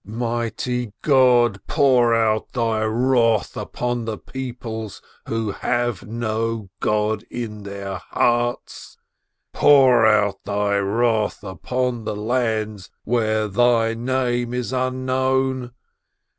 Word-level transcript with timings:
"Mighty 0.03 0.93
God! 1.03 1.59
Pour 1.67 2.11
out 2.15 2.53
Thy 2.53 2.83
wrath 2.85 3.55
on 3.55 4.05
the 4.05 4.17
peoples 4.17 4.99
who 5.27 5.51
'have 5.51 6.07
no 6.07 6.71
God 6.79 7.23
in 7.29 7.61
their 7.61 7.97
hearts! 8.09 8.97
Pour 9.53 10.03
out 10.07 10.39
Thy 10.43 10.77
wrath 10.79 11.43
upon 11.43 12.05
the 12.05 12.15
lands 12.15 12.89
where 13.03 13.47
Thy 13.47 13.93
Name 13.93 14.55
is 14.55 14.73
unknown 14.73 15.71